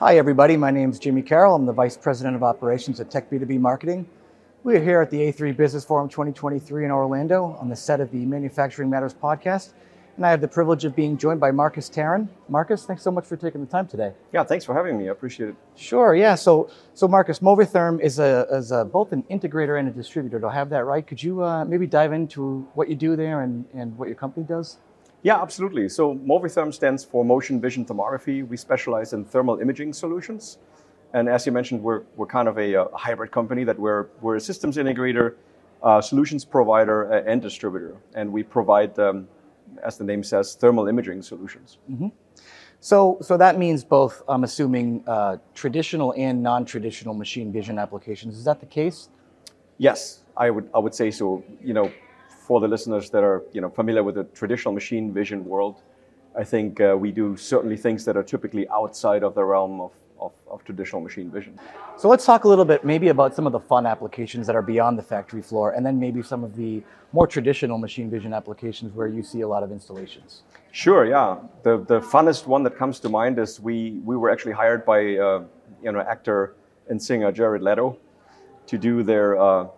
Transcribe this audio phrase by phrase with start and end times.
[0.00, 0.56] Hi, everybody.
[0.56, 1.56] My name is Jimmy Carroll.
[1.56, 4.08] I'm the Vice President of Operations at Tech B2B Marketing.
[4.62, 8.12] We are here at the A3 Business Forum 2023 in Orlando on the set of
[8.12, 9.72] the Manufacturing Matters podcast.
[10.16, 12.28] And I have the privilege of being joined by Markus Tarin.
[12.48, 14.12] Markus, thanks so much for taking the time today.
[14.32, 15.08] Yeah, thanks for having me.
[15.08, 15.56] I appreciate it.
[15.74, 16.36] Sure, yeah.
[16.36, 20.38] So, so Markus, Movitherm is, a, is a, both an integrator and a distributor.
[20.38, 21.04] Do I have that right?
[21.04, 24.46] Could you uh, maybe dive into what you do there and, and what your company
[24.46, 24.78] does?
[25.22, 25.88] Yeah, absolutely.
[25.88, 28.46] So Movitherm stands for Motion Vision Thermography.
[28.46, 30.58] We specialize in thermal imaging solutions.
[31.12, 34.36] And as you mentioned, we're, we're kind of a, a hybrid company that we're, we're
[34.36, 35.34] a systems integrator,
[35.82, 37.96] uh, solutions provider, uh, and distributor.
[38.14, 39.26] And we provide, um,
[39.82, 41.78] as the name says, thermal imaging solutions.
[41.90, 42.08] Mm-hmm.
[42.80, 48.36] So, so that means both, I'm assuming, uh, traditional and non traditional machine vision applications.
[48.36, 49.08] Is that the case?
[49.78, 51.42] Yes, I would, I would say so.
[51.62, 51.92] You know,
[52.48, 55.82] for the listeners that are you know, familiar with the traditional machine vision world,
[56.34, 59.92] I think uh, we do certainly things that are typically outside of the realm of
[60.20, 61.56] of, of, traditional machine vision.
[61.96, 64.62] So let's talk a little bit maybe about some of the fun applications that are
[64.62, 66.82] beyond the factory floor, and then maybe some of the
[67.12, 70.42] more traditional machine vision applications where you see a lot of installations.
[70.72, 71.36] Sure, yeah.
[71.62, 74.98] The, the funnest one that comes to mind is we, we were actually hired by
[74.98, 75.44] uh,
[75.84, 76.56] you know actor
[76.88, 77.96] and singer Jared Leto
[78.66, 79.68] to do their uh,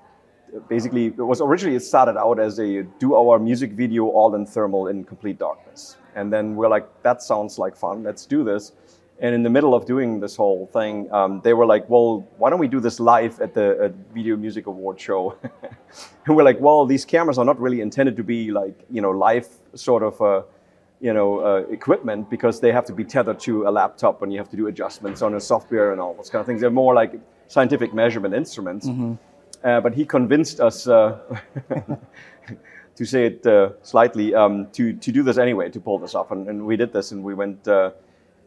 [0.69, 4.47] basically it was originally it started out as a do our music video all in
[4.47, 8.73] thermal in complete darkness and then we're like that sounds like fun let's do this
[9.21, 12.49] and in the middle of doing this whole thing, um, they were like, well, why
[12.49, 15.37] don't we do this live at the at Video Music Award show?
[16.27, 19.11] and we're like, well, these cameras are not really intended to be like, you know,
[19.11, 20.43] live sort of, uh,
[21.03, 24.39] you know, uh, equipment because they have to be tethered to a laptop and you
[24.39, 26.63] have to do adjustments on a software and all those kind of things.
[26.63, 27.13] They're more like
[27.49, 28.87] scientific measurement instruments.
[28.87, 29.15] Mm-hmm.
[29.63, 31.19] Uh, but he convinced us, uh,
[32.97, 36.31] to say it uh, slightly, um, to, to do this anyway, to pull this off.
[36.31, 37.69] And, and we did this and we went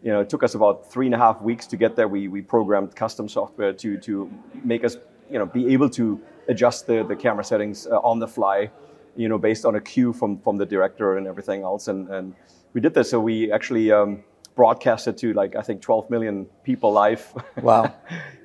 [0.03, 2.09] you know, it took us about three and a half weeks to get there.
[2.09, 4.29] We, we programmed custom software to, to
[4.63, 4.97] make us,
[5.31, 6.19] you know, be able to
[6.49, 8.69] adjust the, the camera settings uh, on the fly,
[9.15, 11.87] you know, based on a cue from, from the director and everything else.
[11.87, 12.35] And, and
[12.73, 13.11] we did this.
[13.11, 14.25] So we actually um,
[14.55, 17.33] broadcasted to like, I think 12 million people live.
[17.61, 17.93] Wow.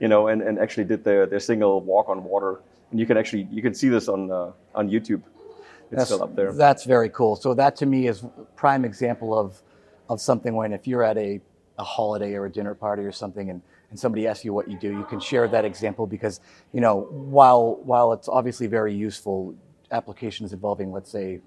[0.00, 2.60] you know, and, and actually did their, their single walk on water.
[2.90, 5.22] And you can actually, you can see this on, uh, on YouTube.
[5.90, 6.52] It's that's, still up there.
[6.52, 7.36] That's very cool.
[7.36, 8.24] So that to me is
[8.54, 9.60] prime example of,
[10.08, 11.40] of something when if you're at a
[11.78, 14.78] a holiday or a dinner party or something and, and somebody asks you what you
[14.78, 16.40] do, you can share that example because,
[16.72, 19.54] you know, while, while it's obviously very useful,
[19.90, 21.40] applications involving, let's say,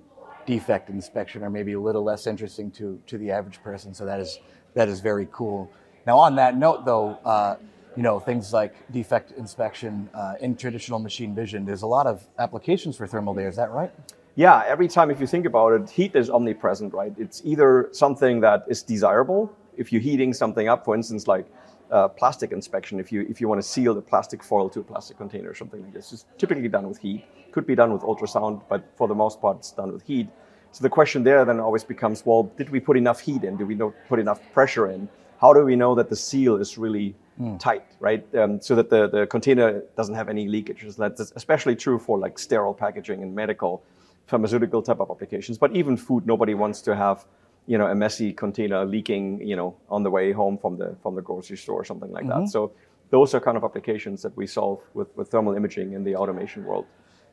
[0.46, 3.94] defect inspection are maybe a little less interesting to, to the average person.
[3.94, 4.40] So that is,
[4.74, 5.72] that is very cool.
[6.06, 7.58] Now, on that note, though, uh,
[7.96, 12.26] you know, things like defect inspection uh, in traditional machine vision, there's a lot of
[12.40, 13.50] applications for thermal there.
[13.50, 13.92] Is that right?
[14.36, 17.14] Yeah, every time if you think about it, heat is omnipresent, right?
[17.18, 21.46] It's either something that is desirable if you're heating something up, for instance, like
[21.92, 24.84] uh, plastic inspection, if you if you want to seal the plastic foil to a
[24.84, 27.26] plastic container or something like this, it's typically done with heat.
[27.52, 30.30] Could be done with ultrasound, but for the most part, it's done with heat.
[30.72, 33.58] So the question there then always becomes, well, did we put enough heat in?
[33.58, 35.10] Did we not put enough pressure in?
[35.42, 37.60] How do we know that the seal is really mm.
[37.60, 38.24] tight, right?
[38.36, 40.96] Um, so that the, the container doesn't have any leakages.
[40.96, 43.84] That's especially true for like sterile packaging and medical,
[44.28, 45.58] pharmaceutical type of applications.
[45.58, 47.26] But even food, nobody wants to have
[47.68, 51.16] you know, a messy container leaking, you know, on the way home from the from
[51.16, 52.46] the grocery store or something like mm-hmm.
[52.46, 52.50] that.
[52.50, 52.72] So
[53.10, 56.64] those are kind of applications that we solve with, with thermal imaging in the automation
[56.66, 56.86] world.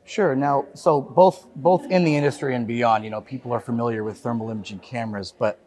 [0.05, 0.35] Sure.
[0.35, 4.17] Now, so both both in the industry and beyond, you know, people are familiar with
[4.17, 5.59] thermal imaging cameras, but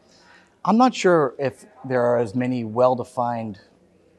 [0.64, 3.58] I'm not sure if there are as many well-defined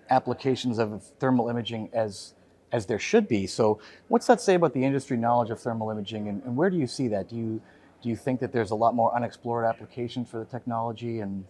[0.09, 2.33] applications of thermal imaging as
[2.71, 3.47] as there should be.
[3.47, 6.77] So, what's that say about the industry knowledge of thermal imaging, and, and where do
[6.77, 7.29] you see that?
[7.29, 7.61] Do you
[8.03, 11.45] do you think that there's a lot more unexplored applications for the technology and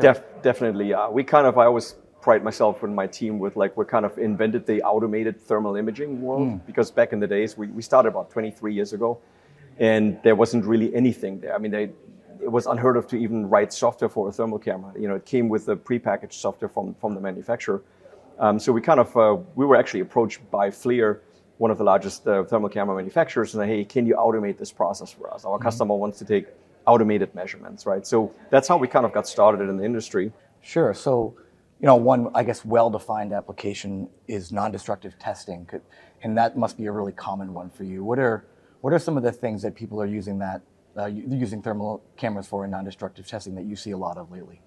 [0.00, 1.08] Def, definitely yeah.
[1.08, 4.18] We kind of i always pride myself and my team with like we kind of
[4.18, 6.66] invented the automated thermal imaging world mm.
[6.66, 9.20] because back in the days we, we started about 23 years ago
[9.78, 11.54] and there wasn't really anything there.
[11.54, 11.84] I mean they,
[12.42, 14.92] it was unheard of to even write software for a thermal camera.
[14.98, 17.82] You know it came with the prepackaged software from, from the manufacturer.
[18.40, 21.20] Um, so we kind of uh, we were actually approached by FLIR
[21.58, 24.72] one of the largest uh, thermal camera manufacturers and say, hey, can you automate this
[24.72, 25.44] process for us?
[25.44, 25.64] Our mm-hmm.
[25.64, 26.46] customer wants to take
[26.86, 28.06] automated measurements, right?
[28.06, 30.32] So that's how we kind of got started in the industry.
[30.60, 30.94] Sure.
[30.94, 31.34] So,
[31.80, 35.68] you know, one, I guess, well-defined application is non-destructive testing,
[36.22, 38.04] and that must be a really common one for you.
[38.04, 38.46] What are
[38.80, 40.62] what are some of the things that people are using that
[40.96, 44.60] uh, using thermal cameras for in non-destructive testing that you see a lot of lately?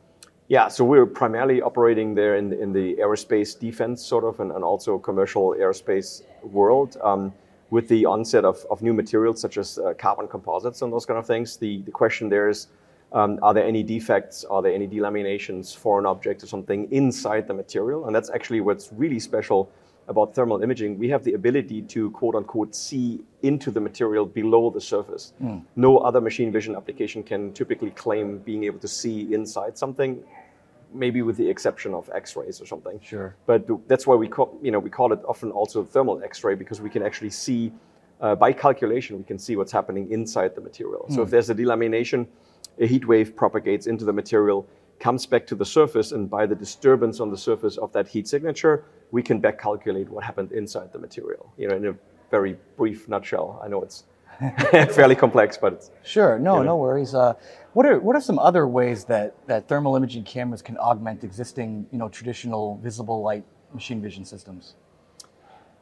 [0.50, 4.64] Yeah, so we're primarily operating there in, in the aerospace defense sort of and, and
[4.64, 6.98] also commercial aerospace world.
[7.04, 7.32] Um,
[7.70, 11.20] with the onset of, of new materials such as uh, carbon composites and those kind
[11.20, 12.68] of things, the, the question there is
[13.12, 14.46] Um, are there any defects?
[14.46, 18.06] Are there any delaminations, foreign objects, or something inside the material?
[18.06, 19.70] And that's actually what's really special
[20.08, 21.00] about thermal imaging.
[21.00, 25.34] We have the ability to quote unquote see into the material below the surface.
[25.42, 25.62] Mm.
[25.76, 30.24] No other machine vision application can typically claim being able to see inside something
[30.94, 33.00] maybe with the exception of X-rays or something.
[33.02, 33.36] Sure.
[33.46, 36.82] But that's why we call you know we call it often also thermal X-ray because
[36.82, 37.72] we can actually see
[38.22, 41.06] uh, by calculation we can see what's happening inside the material.
[41.10, 41.16] Mm.
[41.16, 41.32] So if hmm.
[41.32, 42.28] there's a delamination,
[42.80, 44.68] a heat wave propagates into the material,
[45.00, 48.28] comes back to the surface, and by the disturbance on the surface of that heat
[48.28, 51.52] signature, we can back calculate what happened inside the material.
[51.58, 51.96] You know, in a
[52.30, 53.60] very brief nutshell.
[53.64, 54.04] I know it's
[54.92, 56.40] fairly complex, but it's, sure.
[56.40, 56.72] No, you know.
[56.72, 57.14] no worries.
[57.14, 57.34] Uh,
[57.74, 61.88] what are what are some other ways that that thermal imaging cameras can augment existing,
[61.92, 63.44] you know, traditional visible light
[63.74, 64.76] machine vision systems?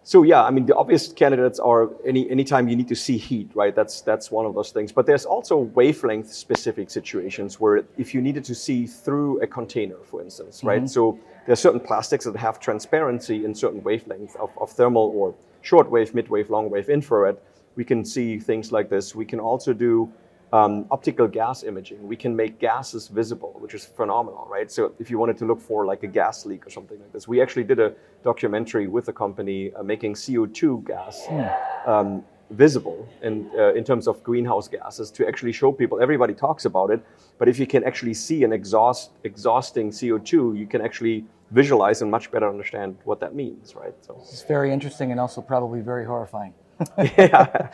[0.03, 3.51] So yeah, I mean the obvious candidates are any anytime you need to see heat,
[3.53, 3.75] right?
[3.75, 4.91] That's that's one of those things.
[4.91, 9.97] But there's also wavelength specific situations where if you needed to see through a container,
[10.03, 10.83] for instance, right?
[10.83, 10.87] Mm-hmm.
[10.87, 15.35] So there are certain plastics that have transparency in certain wavelengths of, of thermal or
[15.61, 17.37] short wave, mid wave, long wave, infrared.
[17.77, 19.15] We can see things like this.
[19.15, 20.11] We can also do
[20.51, 22.05] um, optical gas imaging.
[22.07, 24.69] We can make gases visible, which is phenomenal, right?
[24.71, 27.27] So if you wanted to look for like a gas leak or something like this,
[27.27, 27.93] we actually did a
[28.23, 31.89] documentary with a company uh, making CO2 gas hmm.
[31.89, 36.01] um, visible in, uh, in terms of greenhouse gases to actually show people.
[36.01, 37.05] Everybody talks about it,
[37.37, 42.09] but if you can actually see an exhaust exhausting CO2, you can actually visualize and
[42.09, 43.93] much better understand what that means, right?
[44.01, 46.53] So it's very interesting and also probably very horrifying.
[46.97, 47.71] yeah.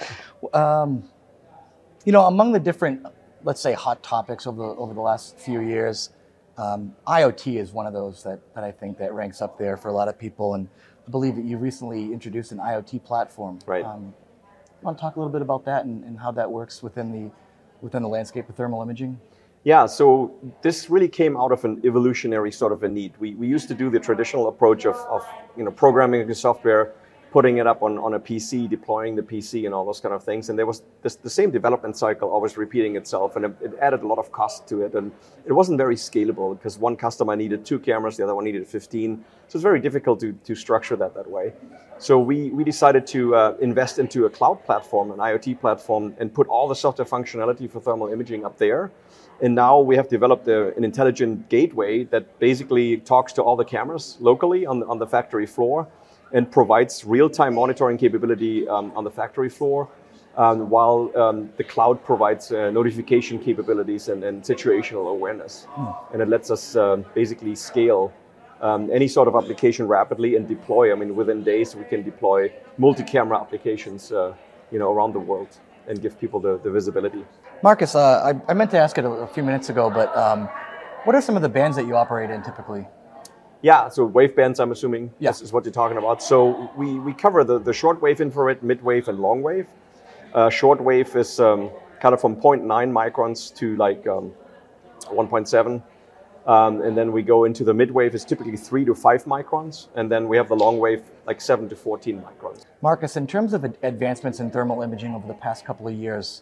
[0.54, 1.04] um,
[2.06, 3.06] you know, among the different,
[3.44, 6.10] let's say, hot topics over the, over the last few years,
[6.58, 9.88] um, IoT is one of those that, that I think that ranks up there for
[9.88, 10.54] a lot of people.
[10.54, 10.68] And
[11.08, 13.60] I believe that you recently introduced an IoT platform.
[13.66, 13.84] Right.
[13.84, 14.14] Um,
[14.84, 17.32] want to talk a little bit about that and, and how that works within the
[17.82, 19.20] within the landscape of thermal imaging?
[19.64, 23.14] Yeah, so this really came out of an evolutionary sort of a need.
[23.18, 25.26] We, we used to do the traditional approach of, of
[25.58, 26.94] you know programming the software
[27.34, 30.24] putting it up on, on a PC, deploying the PC, and all those kind of
[30.24, 30.50] things.
[30.50, 34.04] And there was this, the same development cycle always repeating itself, and it, it, added
[34.04, 34.94] a lot of cost to it.
[34.94, 35.12] And
[35.48, 39.26] it wasn't very scalable because one customer needed two cameras, the other one needed 15.
[39.48, 41.54] So it's very difficult to, to structure that that way.
[41.98, 46.32] So we, we decided to uh, invest into a cloud platform, an IoT platform, and
[46.32, 48.92] put all the software functionality for thermal imaging up there.
[49.42, 53.66] And now we have developed a, an intelligent gateway that basically talks to all the
[53.66, 55.88] cameras locally on, on the factory floor
[56.34, 59.88] and provides real-time monitoring capability um, on the factory floor,
[60.36, 65.68] um, while um, the cloud provides uh, notification capabilities and, and situational awareness.
[65.70, 65.92] Hmm.
[66.12, 68.12] And it lets us uh, basically scale
[68.62, 70.92] um, any sort of application rapidly and deploy.
[70.92, 74.34] I mean, within days we can deploy multi-camera applications, uh,
[74.72, 75.50] you know, around the world
[75.88, 77.26] and give people the, the visibility.
[77.62, 80.50] Markus, uh, I, I, meant to ask it a, a few minutes ago, but um,
[81.04, 82.88] what are some of the bands that you operate in typically?
[83.64, 86.22] Yeah, so wave bands, I'm assuming, yes, is what you're talking about.
[86.22, 89.68] So we, we cover the, the short wave infrared, mid wave, and long wave.
[90.34, 91.72] Uh, short wave is um,
[92.02, 94.34] kind of from 0.9 microns to like um,
[95.06, 95.82] 1.7.
[96.46, 99.88] Um, and then we go into the mid wave is typically 3 to 5 microns.
[99.96, 102.66] And then we have the long wave like 7 to 14 microns.
[102.82, 106.42] Markus, in terms of advancements in thermal imaging over the past couple of years,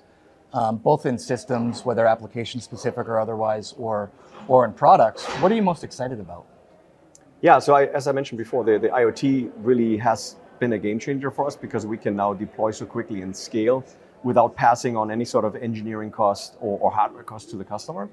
[0.54, 4.10] um, both in systems, whether application specific or otherwise, or,
[4.48, 6.48] or in products, what are you most excited about?
[7.42, 11.00] Yeah, so I, as I mentioned before, the, the IoT really has been a game
[11.00, 13.84] changer for us because we can now deploy so quickly and scale
[14.24, 18.08] without passing on any sort of engineering cost or, or hardware cost to the customer.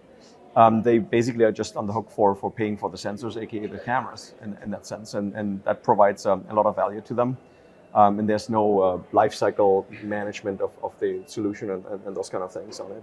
[0.57, 3.67] Um, they basically are just on the hook for, for paying for the sensors, aka
[3.67, 7.03] the cameras, in, in that sense, and, and that provides um, a lot of value
[7.03, 7.37] to them.
[7.95, 12.17] Um, and there's no uh, life cycle management of, of the solution and, and, and,
[12.17, 13.03] those kind of things on it.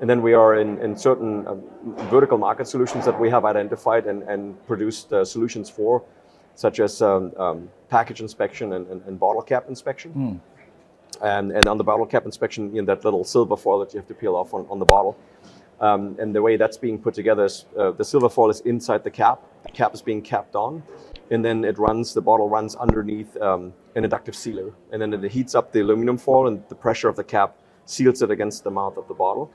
[0.00, 1.62] And then we are in, in certain um,
[2.10, 6.02] vertical market solutions that we have identified and, and produced uh, solutions for,
[6.56, 10.12] such as um, um, package inspection and, bottle cap inspection.
[10.12, 10.40] Mm.
[11.22, 14.08] And, and on the bottle cap inspection, in that little silver foil that you have
[14.08, 15.16] to peel off on, on the bottle.
[15.80, 19.04] Um, and the way that's being put together is uh, the silver foil is inside
[19.04, 20.82] the cap, the cap is being capped on,
[21.30, 24.72] and then it runs, the bottle runs underneath um, an inductive sealer.
[24.92, 28.22] And then it heats up the aluminum foil, and the pressure of the cap seals
[28.22, 29.50] it against the mouth of the bottle.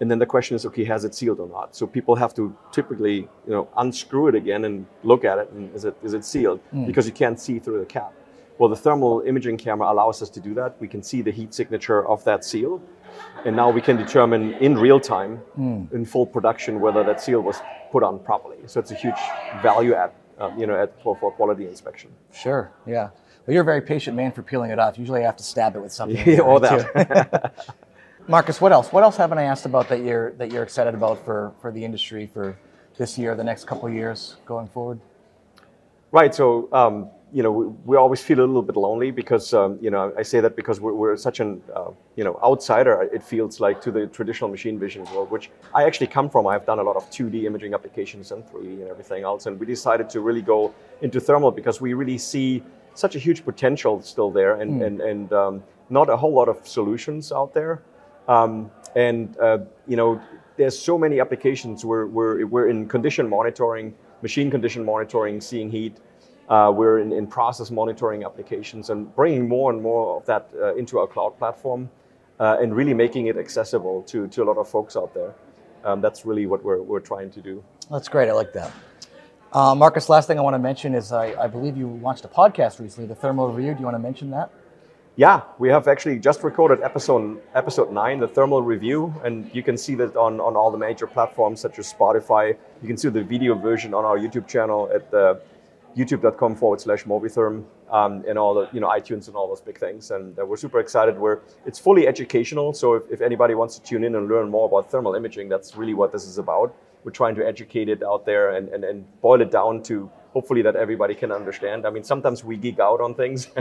[0.00, 1.74] And then the question is, okay, has it sealed or not?
[1.74, 5.74] So people have to typically, you know, unscrew it again and look at it, and
[5.74, 6.60] is it is it sealed?
[6.74, 6.86] Mm.
[6.86, 8.12] Because you can't see through the cap.
[8.58, 10.76] Well, the thermal imaging camera allows us to do that.
[10.80, 12.82] We can see the heat signature of that seal,
[13.46, 15.90] and now we can determine in real time, mm.
[15.92, 18.58] in full production, whether that seal was put on properly.
[18.66, 19.20] So it's a huge
[19.62, 22.10] value add, um, you know, at, for, for quality inspection.
[22.32, 22.72] Sure.
[22.86, 23.10] Yeah.
[23.46, 24.98] Well, you're a very patient man for peeling it off.
[24.98, 26.20] Usually, I have to stab it with something.
[26.26, 27.54] Yeah, all that.
[28.28, 28.92] Markus, what else?
[28.92, 31.84] What else haven't I asked about that you're that you're excited about for for the
[31.84, 32.58] industry for
[32.98, 34.98] this year, the next couple of years going forward?
[36.10, 36.34] Right.
[36.34, 39.90] So um, you know, we, we, always feel a little bit lonely because um, you
[39.90, 43.08] know I say that because we're, we're such an uh, you know outsider.
[43.12, 46.46] It feels like to the traditional machine vision world, which I actually come from.
[46.46, 49.66] I've done a lot of 2D imaging applications and 3D and everything else, and we
[49.66, 52.62] decided to really go into thermal because we really see
[52.94, 54.86] such a huge potential still there, and mm.
[54.86, 57.82] and and um, not a whole lot of solutions out there.
[58.28, 60.20] Um, and uh, you know,
[60.56, 65.98] there's so many applications where we're, we're in condition monitoring, machine condition monitoring, seeing heat.
[66.48, 70.74] Uh, we're in, in, process monitoring applications and bringing more and more of that uh,
[70.76, 71.90] into our cloud platform
[72.38, 75.34] uh, and really making it accessible to, to a lot of folks out there.
[75.84, 77.64] Um, that's really what we're, we're trying to do.
[77.90, 78.28] That's great.
[78.28, 78.70] I like that.
[79.52, 82.28] Uh, Markus, last thing I want to mention is I, I believe you launched a
[82.28, 83.72] podcast recently, the Thermal Review.
[83.74, 84.50] Do you want to mention that?
[85.18, 89.78] Yeah, we have actually just recorded episode episode nine, the thermal review, and you can
[89.78, 92.54] see that on, on all the major platforms such as Spotify.
[92.82, 95.40] You can see the video version on our YouTube channel at the
[95.96, 99.78] youtube.com forward slash Movitherm um, and all the you know iTunes and all those big
[99.78, 100.10] things.
[100.10, 101.18] And uh, we're super excited.
[101.18, 104.66] We're it's fully educational, so if, if anybody wants to tune in and learn more
[104.66, 106.74] about thermal imaging, that's really what this is about.
[107.04, 110.60] We're trying to educate it out there and, and, and boil it down to hopefully
[110.62, 111.86] that everybody can understand.
[111.86, 113.48] I mean, sometimes we geek out on things.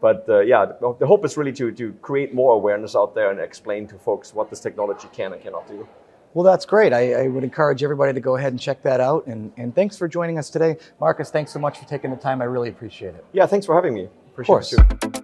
[0.00, 3.38] But uh, yeah, the hope is really to, to create more awareness out there and
[3.38, 5.86] explain to folks what this technology can and cannot do.
[6.32, 6.92] Well, that's great.
[6.92, 9.26] I, I, would encourage everybody to go ahead and check that out.
[9.26, 10.76] And, and thanks for joining us today.
[11.00, 12.40] Markus, thanks so much for taking the time.
[12.40, 13.24] I really appreciate it.
[13.32, 14.08] Yeah, thanks for having me.
[14.28, 14.72] Appreciate of course.
[14.72, 15.19] it too.